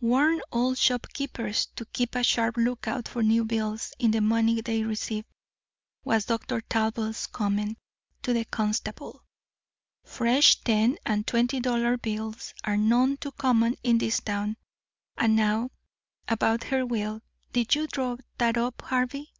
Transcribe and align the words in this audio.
"Warn 0.00 0.40
all 0.52 0.76
shopkeepers 0.76 1.66
to 1.74 1.84
keep 1.86 2.14
a 2.14 2.22
sharp 2.22 2.56
lookout 2.56 3.08
for 3.08 3.20
new 3.20 3.44
bills 3.44 3.92
in 3.98 4.12
the 4.12 4.20
money 4.20 4.60
they 4.60 4.84
receive," 4.84 5.24
was 6.04 6.24
Dr. 6.26 6.60
Talbot's 6.60 7.26
comment 7.26 7.76
to 8.22 8.32
the 8.32 8.44
constable. 8.44 9.24
"Fresh 10.04 10.60
ten 10.60 10.98
and 11.04 11.26
twenty 11.26 11.58
dollar 11.58 11.96
bills 11.98 12.54
are 12.62 12.76
none 12.76 13.16
too 13.16 13.32
common 13.32 13.74
in 13.82 13.98
this 13.98 14.20
town. 14.20 14.56
And 15.18 15.34
now 15.34 15.70
about 16.28 16.62
her 16.62 16.86
will. 16.86 17.20
Did 17.52 17.74
you 17.74 17.88
draw 17.88 18.18
that 18.38 18.56
up, 18.56 18.82
Harvey?" 18.82 19.34